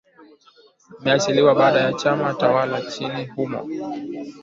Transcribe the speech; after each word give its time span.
ameachiliwa 0.99 1.55
baada 1.55 1.79
ya 1.81 1.93
chama 1.93 2.33
tawala 2.33 2.79
nchini 2.79 3.25
humo 3.25 3.67